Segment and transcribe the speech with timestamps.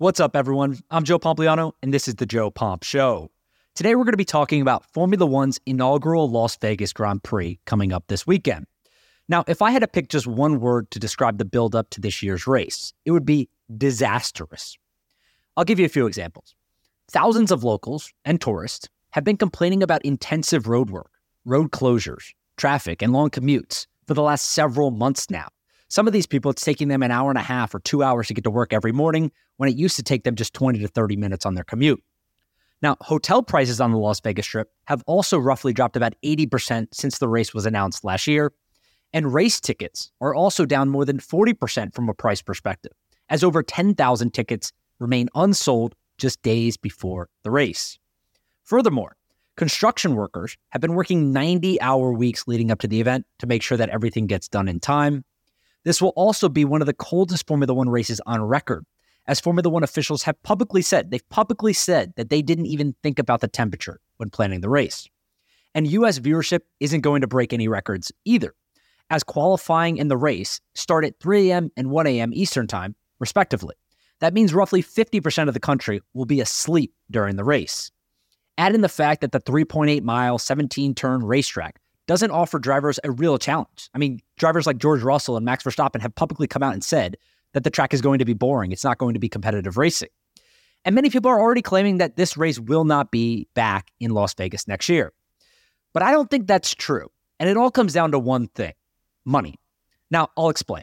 [0.00, 0.78] What's up, everyone?
[0.90, 3.30] I'm Joe Pompliano, and this is the Joe Pomp Show.
[3.74, 7.92] Today, we're going to be talking about Formula One's inaugural Las Vegas Grand Prix coming
[7.92, 8.66] up this weekend.
[9.28, 12.22] Now, if I had to pick just one word to describe the build-up to this
[12.22, 14.78] year's race, it would be disastrous.
[15.58, 16.54] I'll give you a few examples.
[17.10, 21.10] Thousands of locals and tourists have been complaining about intensive road work,
[21.44, 25.48] road closures, traffic, and long commutes for the last several months now.
[25.90, 28.28] Some of these people, it's taking them an hour and a half or two hours
[28.28, 30.86] to get to work every morning when it used to take them just 20 to
[30.86, 32.00] 30 minutes on their commute.
[32.80, 37.18] Now, hotel prices on the Las Vegas Strip have also roughly dropped about 80% since
[37.18, 38.52] the race was announced last year.
[39.12, 42.92] And race tickets are also down more than 40% from a price perspective,
[43.28, 47.98] as over 10,000 tickets remain unsold just days before the race.
[48.62, 49.16] Furthermore,
[49.56, 53.62] construction workers have been working 90 hour weeks leading up to the event to make
[53.62, 55.24] sure that everything gets done in time.
[55.84, 58.84] This will also be one of the coldest Formula One races on record,
[59.26, 63.18] as Formula One officials have publicly said, they've publicly said that they didn't even think
[63.18, 65.08] about the temperature when planning the race.
[65.74, 68.54] And US viewership isn't going to break any records either,
[69.08, 71.70] as qualifying in the race start at 3 a.m.
[71.76, 72.32] and 1 a.m.
[72.32, 73.76] Eastern Time, respectively.
[74.18, 77.90] That means roughly 50% of the country will be asleep during the race.
[78.58, 81.80] Add in the fact that the 3.8 mile, 17 turn racetrack
[82.10, 83.88] doesn't offer drivers a real challenge.
[83.94, 87.16] I mean, drivers like George Russell and Max Verstappen have publicly come out and said
[87.52, 88.72] that the track is going to be boring.
[88.72, 90.08] It's not going to be competitive racing.
[90.84, 94.34] And many people are already claiming that this race will not be back in Las
[94.34, 95.12] Vegas next year.
[95.92, 97.12] But I don't think that's true.
[97.38, 98.72] And it all comes down to one thing
[99.24, 99.54] money.
[100.10, 100.82] Now, I'll explain.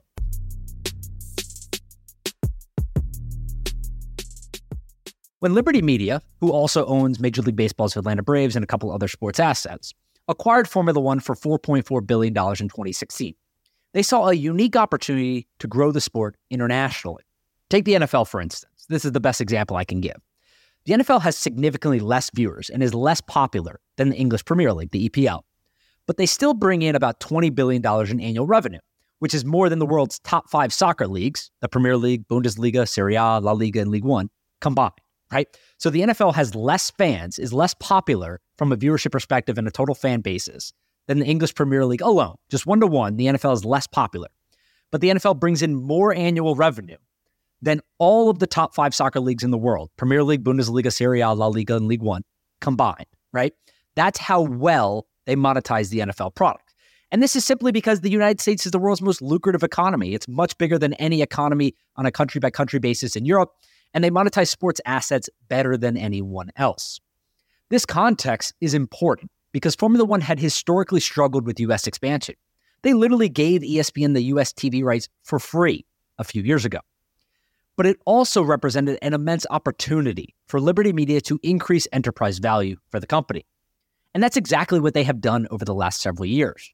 [5.40, 9.10] When Liberty Media, who also owns Major League Baseball's Atlanta Braves and a couple other
[9.10, 9.94] sports assets,
[10.28, 13.34] acquired Formula One for $4.4 billion in 2016.
[13.94, 17.24] They saw a unique opportunity to grow the sport internationally.
[17.70, 18.86] Take the NFL, for instance.
[18.90, 20.18] This is the best example I can give.
[20.86, 24.92] The NFL has significantly less viewers and is less popular than the English Premier League,
[24.92, 25.42] the EPL.
[26.06, 28.80] But they still bring in about $20 billion in annual revenue,
[29.20, 33.16] which is more than the world's top five soccer leagues, the Premier League, Bundesliga, Serie
[33.16, 34.30] A, La Liga, and League One,
[34.62, 34.94] combined
[35.32, 35.48] right?
[35.78, 39.72] So the NFL has less fans, is less popular from a viewership perspective and a
[39.72, 40.74] total fan basis
[41.08, 42.36] than the English Premier League alone.
[42.50, 44.28] Just one to one, the NFL is less popular.
[44.92, 46.98] But the NFL brings in more annual revenue
[47.62, 51.22] than all of the top five soccer leagues in the world Premier League, Bundesliga, Serie
[51.22, 52.24] A, La Liga, and League One
[52.62, 53.54] combined, right?
[53.96, 56.74] That's how well they monetize the NFL product.
[57.12, 60.14] And this is simply because the United States is the world's most lucrative economy.
[60.14, 63.52] It's much bigger than any economy on a country by country basis in Europe
[63.94, 67.00] and they monetize sports assets better than anyone else.
[67.70, 72.36] This context is important because Formula One had historically struggled with US expansion.
[72.84, 75.86] They literally gave ESPN the US TV rights for free
[76.18, 76.80] a few years ago.
[77.76, 83.00] But it also represented an immense opportunity for Liberty Media to increase enterprise value for
[83.00, 83.46] the company.
[84.14, 86.74] And that's exactly what they have done over the last several years.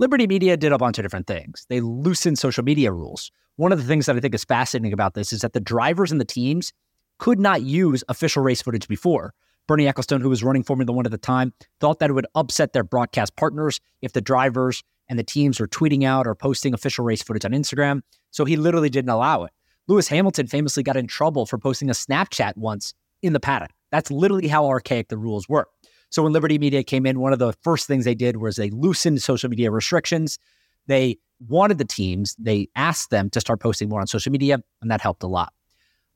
[0.00, 1.66] Liberty Media did a bunch of different things.
[1.68, 5.12] They loosened social media rules, one of the things that I think is fascinating about
[5.12, 6.72] this is that the drivers and the teams
[7.18, 9.34] could not use official race footage before.
[9.68, 12.72] Bernie Ecclestone, who was running Formula One at the time, thought that it would upset
[12.72, 17.04] their broadcast partners if the drivers and the teams were tweeting out or posting official
[17.04, 18.00] race footage on Instagram.
[18.30, 19.52] So he literally didn't allow it.
[19.86, 23.72] Lewis Hamilton famously got in trouble for posting a Snapchat once in the paddock.
[23.92, 25.68] That's literally how archaic the rules were.
[26.10, 28.70] So when Liberty Media came in, one of the first things they did was they
[28.70, 30.38] loosened social media restrictions.
[30.86, 34.90] They wanted the teams, they asked them to start posting more on social media, and
[34.90, 35.52] that helped a lot.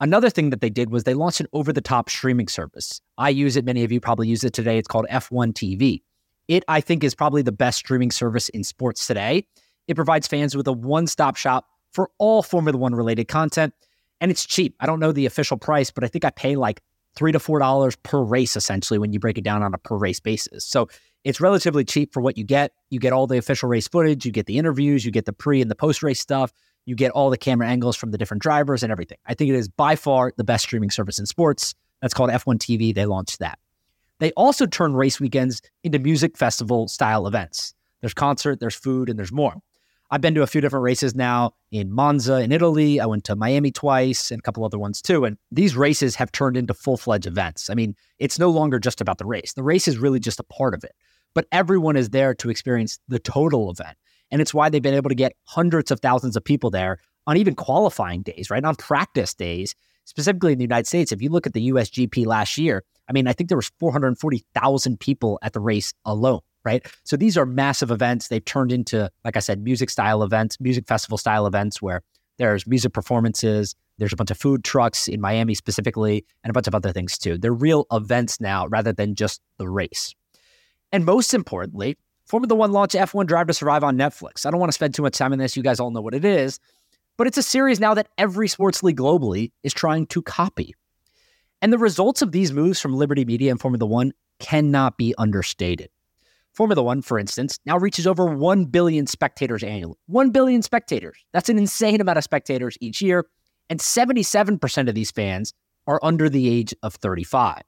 [0.00, 3.00] Another thing that they did was they launched an over the top streaming service.
[3.16, 4.76] I use it, many of you probably use it today.
[4.76, 6.02] It's called F1 TV.
[6.48, 9.46] It, I think, is probably the best streaming service in sports today.
[9.88, 13.72] It provides fans with a one stop shop for all Formula One related content,
[14.20, 14.74] and it's cheap.
[14.80, 16.82] I don't know the official price, but I think I pay like
[17.16, 19.96] three to four dollars per race essentially when you break it down on a per
[19.96, 20.64] race basis.
[20.64, 20.88] So
[21.24, 22.72] it's relatively cheap for what you get.
[22.90, 25.60] You get all the official race footage, you get the interviews, you get the pre
[25.60, 26.52] and the post race stuff,
[26.84, 29.18] you get all the camera angles from the different drivers and everything.
[29.26, 31.74] I think it is by far the best streaming service in sports.
[32.02, 32.94] That's called F1 TV.
[32.94, 33.58] They launched that.
[34.20, 37.74] They also turn race weekends into music festival style events.
[38.00, 39.54] There's concert, there's food, and there's more.
[40.10, 43.00] I've been to a few different races now in Monza in Italy.
[43.00, 45.24] I went to Miami twice and a couple other ones too.
[45.24, 47.70] And these races have turned into full fledged events.
[47.70, 49.54] I mean, it's no longer just about the race.
[49.54, 50.92] The race is really just a part of it
[51.34, 53.98] but everyone is there to experience the total event.
[54.30, 57.36] And it's why they've been able to get hundreds of thousands of people there on
[57.36, 58.64] even qualifying days, right?
[58.64, 59.74] On practice days,
[60.04, 61.12] specifically in the United States.
[61.12, 64.98] If you look at the USGP last year, I mean, I think there was 440,000
[64.98, 66.86] people at the race alone, right?
[67.04, 68.28] So these are massive events.
[68.28, 72.02] They've turned into, like I said, music style events, music festival style events where
[72.38, 76.66] there's music performances, There's a bunch of food trucks in Miami specifically, and a bunch
[76.66, 77.38] of other things too.
[77.38, 80.14] They're real events now rather than just the race.
[80.92, 81.96] And most importantly,
[82.26, 84.46] Formula One launched F1 Drive to Survive on Netflix.
[84.46, 85.56] I don't want to spend too much time on this.
[85.56, 86.58] You guys all know what it is,
[87.16, 90.74] but it's a series now that every sports league globally is trying to copy.
[91.62, 95.88] And the results of these moves from Liberty Media and Formula One cannot be understated.
[96.54, 99.96] Formula One, for instance, now reaches over 1 billion spectators annually.
[100.06, 101.18] 1 billion spectators.
[101.32, 103.26] That's an insane amount of spectators each year.
[103.68, 105.52] And 77% of these fans
[105.88, 107.62] are under the age of 35.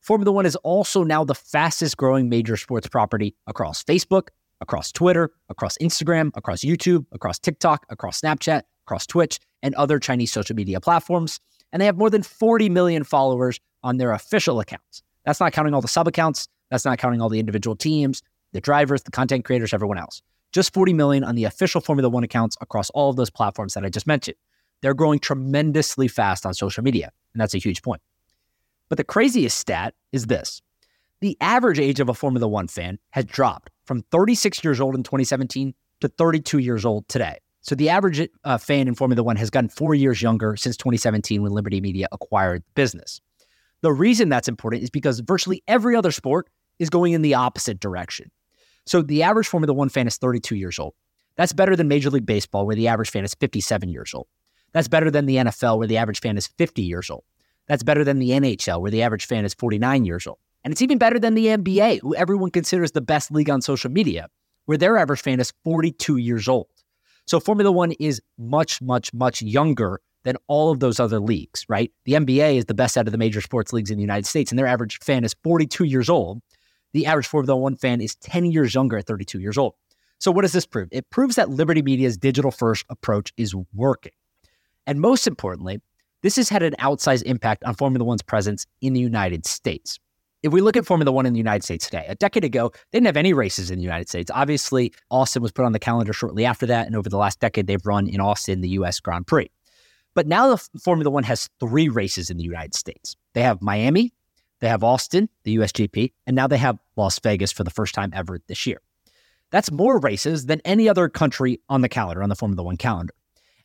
[0.00, 4.28] Formula One is also now the fastest growing major sports property across Facebook,
[4.60, 10.30] across Twitter, across Instagram, across YouTube, across TikTok, across Snapchat, across Twitch, and other Chinese
[10.32, 11.40] social media platforms.
[11.72, 15.02] And they have more than 40 million followers on their official accounts.
[15.24, 18.22] That's not counting all the sub accounts that's not counting all the individual teams,
[18.52, 20.22] the drivers, the content creators, everyone else.
[20.52, 23.84] Just 40 million on the official Formula One accounts across all of those platforms that
[23.84, 24.36] I just mentioned.
[24.80, 28.02] They're growing tremendously fast on social media, and that's a huge point.
[28.88, 30.62] But the craziest stat is this
[31.20, 35.02] the average age of a Formula One fan has dropped from 36 years old in
[35.02, 37.38] 2017 to 32 years old today.
[37.62, 41.42] So the average uh, fan in Formula One has gotten four years younger since 2017
[41.42, 43.22] when Liberty Media acquired the business.
[43.84, 46.48] The reason that's important is because virtually every other sport
[46.78, 48.30] is going in the opposite direction.
[48.86, 50.94] So the average Formula One fan is 32 years old.
[51.36, 54.26] That's better than Major League Baseball, where the average fan is 57 years old.
[54.72, 57.24] That's better than the NFL, where the average fan is 50 years old.
[57.68, 60.38] That's better than the NHL, where the average fan is 49 years old.
[60.64, 63.90] And it's even better than the NBA, who everyone considers the best league on social
[63.90, 64.28] media,
[64.64, 66.68] where their average fan is 42 years old.
[67.26, 71.92] So Formula One is much, much, much younger than all of those other leagues, right?
[72.04, 74.50] The NBA is the best out of the major sports leagues in the United States,
[74.50, 76.40] and their average fan is 42 years old.
[76.92, 79.74] The average Formula One fan is 10 years younger at 32 years old.
[80.18, 80.88] So, what does this prove?
[80.90, 84.12] It proves that Liberty Media's digital first approach is working.
[84.86, 85.80] And most importantly,
[86.22, 89.98] this has had an outsized impact on Formula One's presence in the United States.
[90.42, 92.98] If we look at Formula One in the United States today, a decade ago, they
[92.98, 94.30] didn't have any races in the United States.
[94.34, 96.86] Obviously, Austin was put on the calendar shortly after that.
[96.86, 99.50] And over the last decade, they've run in Austin the US Grand Prix.
[100.14, 103.16] But now the Formula One has three races in the United States.
[103.34, 104.12] They have Miami,
[104.60, 108.12] they have Austin, the USGP, and now they have Las Vegas for the first time
[108.14, 108.80] ever this year.
[109.50, 113.14] That's more races than any other country on the calendar, on the Formula One calendar.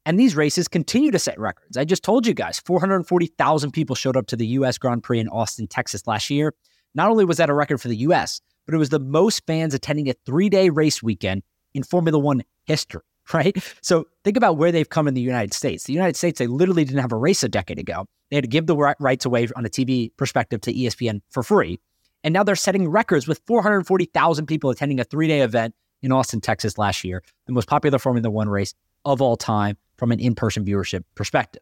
[0.05, 1.77] And these races continue to set records.
[1.77, 5.27] I just told you guys 440,000 people showed up to the US Grand Prix in
[5.29, 6.53] Austin, Texas last year.
[6.95, 9.73] Not only was that a record for the US, but it was the most fans
[9.73, 11.43] attending a three day race weekend
[11.73, 13.01] in Formula One history.
[13.33, 13.55] right?
[13.81, 15.83] So think about where they've come in the United States.
[15.83, 18.05] The United States, they literally didn't have a race a decade ago.
[18.29, 21.79] They had to give the rights away on a TV perspective to ESPN for free.
[22.23, 26.41] And now they're setting records with 440,000 people attending a three day event in Austin,
[26.41, 28.73] Texas last year, the most popular Formula One race
[29.05, 31.61] of all time from an in person viewership perspective.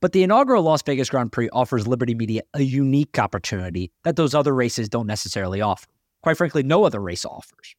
[0.00, 4.34] But the inaugural Las Vegas Grand Prix offers Liberty Media a unique opportunity that those
[4.34, 5.88] other races don't necessarily offer.
[6.22, 7.74] Quite frankly, no other race offers.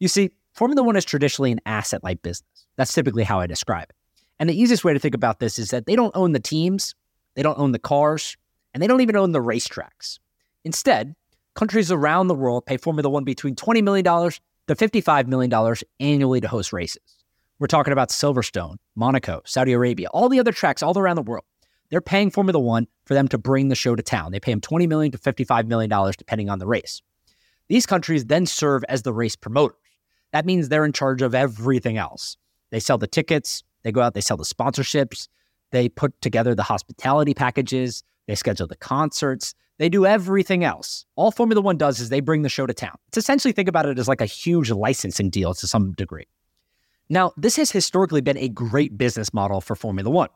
[0.00, 2.66] You see, Formula One is traditionally an asset light business.
[2.76, 3.96] That's typically how I describe it.
[4.38, 6.94] And the easiest way to think about this is that they don't own the teams,
[7.34, 8.36] they don't own the cars,
[8.72, 10.20] and they don't even own the racetracks.
[10.64, 11.16] Instead,
[11.54, 16.48] countries around the world pay Formula One between $20 million to $55 million annually to
[16.48, 17.02] host races.
[17.58, 21.44] We're talking about Silverstone, Monaco, Saudi Arabia, all the other tracks all around the world.
[21.90, 24.30] They're paying Formula One for them to bring the show to town.
[24.30, 27.02] They pay them 20 million to $55 million, depending on the race.
[27.68, 29.78] These countries then serve as the race promoters.
[30.34, 32.36] That means they're in charge of everything else.
[32.72, 35.28] They sell the tickets, they go out, they sell the sponsorships,
[35.70, 41.06] they put together the hospitality packages, they schedule the concerts, they do everything else.
[41.14, 42.96] All Formula One does is they bring the show to town.
[43.06, 46.26] It's essentially think about it as like a huge licensing deal to some degree.
[47.08, 50.30] Now, this has historically been a great business model for Formula One.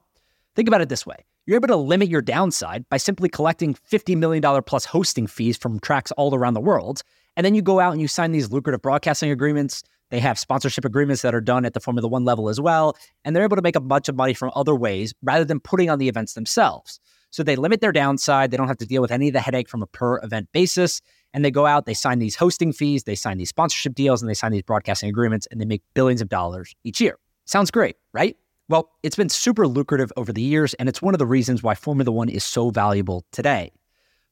[0.55, 4.17] Think about it this way you're able to limit your downside by simply collecting $50
[4.17, 7.03] million plus hosting fees from tracks all around the world
[7.39, 9.85] and then you go out and you sign these lucrative broadcasting agreements.
[10.11, 12.97] They have sponsorship agreements that are done at the Formula One level as well.
[13.25, 15.89] And they're able to make a bunch of money from other ways rather than putting
[15.89, 16.99] on the events themselves.
[17.31, 18.51] So they limit their downside.
[18.51, 21.01] They don't have to deal with any of the headache from a per event basis.
[21.33, 24.29] And they go out, they sign these hosting fees, they sign these sponsorship deals, and
[24.29, 27.19] they sign these broadcasting agreements, and they make billions of dollars each year.
[27.45, 28.37] Sounds great, right?
[28.69, 31.77] Well, it's been super lucrative over the years, and it's one of the reasons why
[31.77, 33.71] Formula One is so valuable today.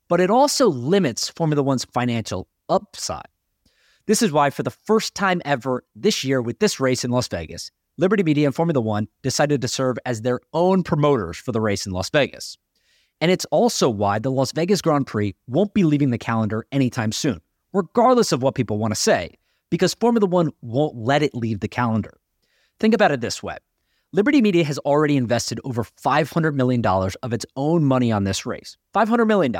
[0.08, 3.28] But it also limits Formula One's financial upside.
[4.06, 7.28] This is why, for the first time ever this year with this race in Las
[7.28, 11.60] Vegas, Liberty Media and Formula One decided to serve as their own promoters for the
[11.60, 12.56] race in Las Vegas.
[13.20, 17.12] And it's also why the Las Vegas Grand Prix won't be leaving the calendar anytime
[17.12, 17.40] soon,
[17.72, 19.30] regardless of what people want to say,
[19.70, 22.18] because Formula One won't let it leave the calendar.
[22.78, 23.56] Think about it this way
[24.12, 28.76] Liberty Media has already invested over $500 million of its own money on this race.
[28.94, 29.54] $500 million.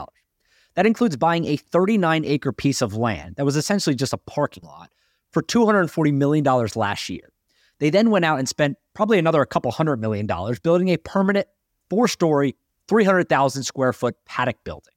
[0.76, 4.64] That includes buying a 39 acre piece of land that was essentially just a parking
[4.64, 4.90] lot
[5.32, 7.32] for $240 million last year.
[7.78, 10.96] They then went out and spent probably another a couple hundred million dollars building a
[10.98, 11.46] permanent
[11.90, 12.56] four story,
[12.88, 14.92] 300,000 square foot paddock building.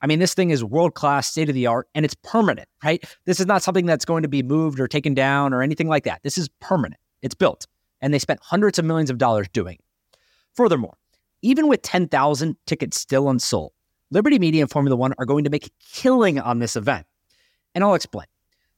[0.00, 3.04] I mean, this thing is world class, state of the art, and it's permanent, right?
[3.24, 6.04] This is not something that's going to be moved or taken down or anything like
[6.04, 6.22] that.
[6.22, 7.00] This is permanent.
[7.22, 7.66] It's built,
[8.00, 10.18] and they spent hundreds of millions of dollars doing it.
[10.54, 10.96] Furthermore,
[11.40, 13.72] even with 10,000 tickets still unsold,
[14.12, 17.06] Liberty Media and Formula One are going to make a killing on this event.
[17.74, 18.26] And I'll explain.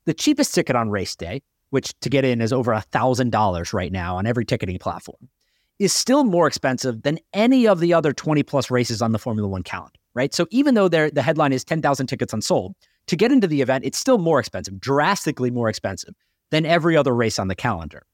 [0.07, 4.17] The cheapest ticket on race day, which to get in is over $1,000 right now
[4.17, 5.29] on every ticketing platform,
[5.79, 9.49] is still more expensive than any of the other 20 plus races on the Formula
[9.49, 10.33] One calendar right?
[10.33, 12.75] So even though the headline is 10,000 tickets unsold,
[13.09, 16.15] to get into the event, it's still more expensive, drastically more expensive
[16.51, 18.07] than every other race on the calendar.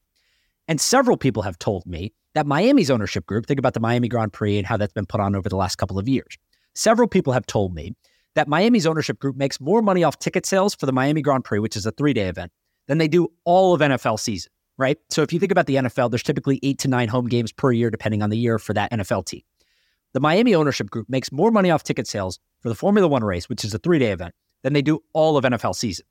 [0.67, 4.33] And several people have told me that Miami's ownership group, think about the Miami Grand
[4.33, 6.37] Prix and how that's been put on over the last couple of years.
[6.73, 7.93] Several people have told me
[8.35, 11.59] that Miami's ownership group makes more money off ticket sales for the Miami Grand Prix,
[11.59, 12.51] which is a three day event,
[12.87, 14.97] than they do all of NFL season, right?
[15.09, 17.71] So if you think about the NFL, there's typically eight to nine home games per
[17.71, 19.41] year, depending on the year for that NFL team.
[20.13, 23.49] The Miami ownership group makes more money off ticket sales for the Formula One race,
[23.49, 26.05] which is a three day event, than they do all of NFL season.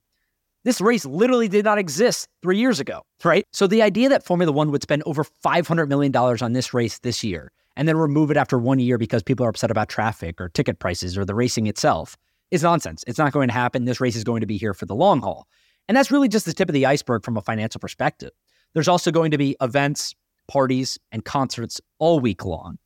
[0.62, 3.46] This race literally did not exist three years ago, right?
[3.52, 7.24] So the idea that Formula One would spend over $500 million on this race this
[7.24, 10.48] year and then remove it after one year because people are upset about traffic or
[10.48, 12.16] ticket prices or the racing itself
[12.50, 13.04] is nonsense.
[13.06, 13.84] It's not going to happen.
[13.84, 15.46] This race is going to be here for the long haul.
[15.88, 18.30] And that's really just the tip of the iceberg from a financial perspective.
[18.74, 20.14] There's also going to be events,
[20.48, 22.78] parties, and concerts all week long.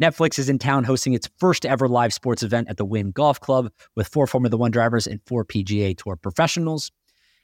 [0.00, 3.38] Netflix is in town hosting its first ever live sports event at the Wynn Golf
[3.38, 6.90] Club with four Formula One drivers and four PGA Tour professionals.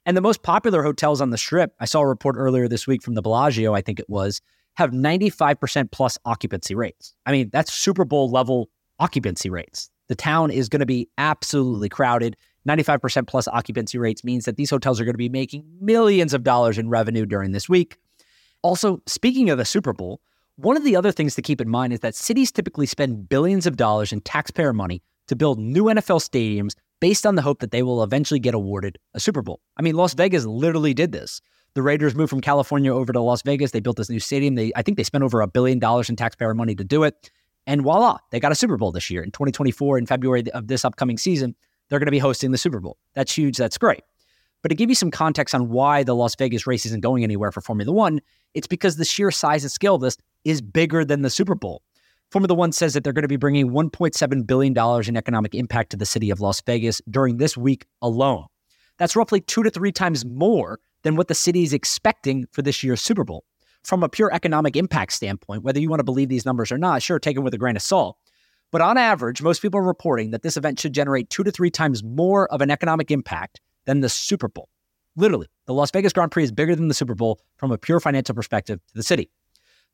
[0.06, 3.02] And the most popular hotels on the strip, I saw a report earlier this week
[3.02, 4.40] from the Bellagio, I think it was,
[4.76, 7.14] have 95% plus occupancy rates.
[7.26, 8.68] I mean, that's Super Bowl level
[8.99, 9.90] occupancy rates.
[10.09, 12.37] The town is going to be absolutely crowded.
[12.68, 16.42] 95% plus occupancy rates means that these hotels are going to be making millions of
[16.42, 17.97] dollars in revenue during this week.
[18.62, 20.21] Also, speaking of the Super Bowl,
[20.56, 23.66] one of the other things to keep in mind is that cities typically spend billions
[23.66, 27.71] of dollars in taxpayer money to build new NFL stadiums based on the hope that
[27.71, 29.61] they will eventually get awarded a Super Bowl.
[29.76, 31.40] I mean, Las Vegas literally did this.
[31.76, 33.73] The Raiders moved from California over to Las Vegas.
[33.73, 34.54] They built this new stadium.
[34.54, 37.30] They, I think they spent over a billion dollars in taxpayer money to do it.
[37.66, 39.23] And voila, they got a Super Bowl this year.
[39.23, 41.54] In 2024, in February of this upcoming season,
[41.90, 42.97] they're going to be hosting the Super Bowl.
[43.12, 43.59] That's huge.
[43.59, 44.00] That's great.
[44.62, 47.52] But to give you some context on why the Las Vegas race isn't going anywhere
[47.52, 48.23] for Formula One,
[48.54, 50.16] it's because the sheer size and scale of this
[50.47, 51.83] is bigger than the Super Bowl.
[52.30, 54.75] Formula One says that they're going to be bringing $1.7 billion
[55.06, 58.47] in economic impact to the city of Las Vegas during this week alone.
[58.97, 62.82] That's roughly two to three times more than what the city is expecting for this
[62.82, 63.44] year's Super Bowl.
[63.84, 67.00] From a pure economic impact standpoint, whether you want to believe these numbers or not,
[67.00, 68.16] sure, take them with a grain of salt.
[68.72, 71.70] But on average, most people are reporting that this event should generate two to three
[71.70, 74.68] times more of an economic impact than the Super Bowl.
[75.14, 78.00] Literally, the Las Vegas Grand Prix is bigger than the Super Bowl from a pure
[78.00, 79.30] financial perspective to the city.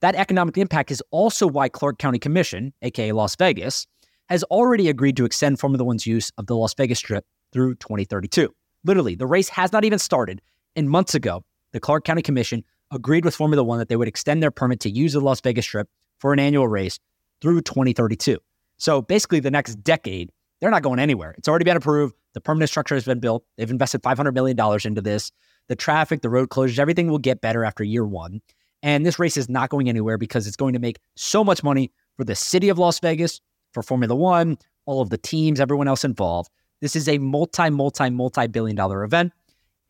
[0.01, 3.87] That economic impact is also why Clark County Commission, aka Las Vegas,
[4.31, 8.49] has already agreed to extend Formula One's use of the Las Vegas Strip through 2032.
[8.85, 10.41] Literally, the race has not even started,
[10.77, 14.43] and months ago, the Clark County Commission agreed with Formula One that they would extend
[14.43, 15.89] their permit to use the Las Vegas Strip
[16.19, 16.99] for an annual race
[17.41, 18.39] through 2032.
[18.77, 21.35] So basically, the next decade, they're not going anywhere.
[21.39, 22.15] It's already been approved.
[22.35, 23.45] The permanent structure has been built.
[23.57, 25.31] They've invested $500 million into this.
[25.69, 28.41] The traffic, the road closures, everything will get better after year one.
[28.83, 31.93] And this race is not going anywhere because it's going to make so much money
[32.17, 33.41] for the city of Las Vegas,
[33.73, 36.51] for Formula One, all of the teams, everyone else involved.
[36.81, 39.33] This is a multi, multi, multi billion dollar event.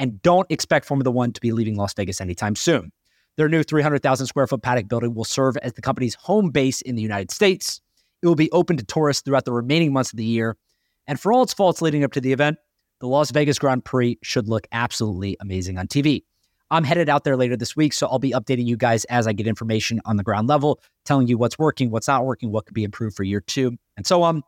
[0.03, 2.91] And don't expect Formula One to be leaving Las Vegas anytime soon.
[3.37, 6.97] Their new 300,000 square foot paddock building will serve as the company's home base in
[6.97, 7.81] the United States.
[8.21, 10.57] It will be open to tourists throughout the remaining months of the year.
[11.07, 12.59] And for all its faults leading up to the event,
[12.99, 16.25] the Las Vegas Grand Prix should look absolutely amazing on TV.
[16.73, 19.33] I'm headed out there later this week, so I'll be updating you guys as I
[19.33, 22.75] get information on the ground level, telling you what's working, what's not working, what could
[22.75, 24.43] be improved for year two, and so on.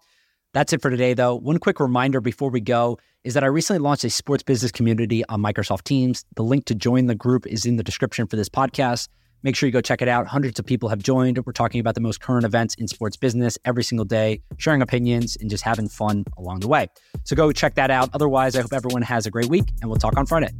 [0.54, 1.34] That's it for today, though.
[1.34, 5.24] One quick reminder before we go is that I recently launched a sports business community
[5.28, 6.24] on Microsoft Teams.
[6.36, 9.08] The link to join the group is in the description for this podcast.
[9.42, 10.28] Make sure you go check it out.
[10.28, 11.44] Hundreds of people have joined.
[11.44, 15.36] We're talking about the most current events in sports business every single day, sharing opinions
[15.40, 16.86] and just having fun along the way.
[17.24, 18.10] So go check that out.
[18.14, 20.50] Otherwise, I hope everyone has a great week and we'll talk on Friday.